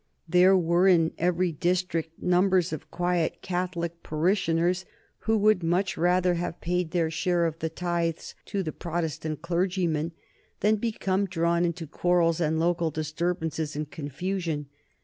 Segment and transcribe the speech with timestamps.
[0.27, 4.83] There were in every district numbers of quiet Catholic parishioners
[5.19, 10.13] who would much rather have paid their share of the tithes to the Protestant clergymen
[10.61, 14.69] than become drawn into quarrels and local disturbances and confusion.